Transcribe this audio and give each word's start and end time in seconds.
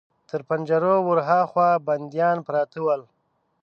تر 0.29 0.41
پنجرو 0.47 0.95
ور 1.07 1.19
هاخوا 1.27 1.69
بنديان 1.87 2.37
پراته 2.47 2.79
ول. 2.85 3.01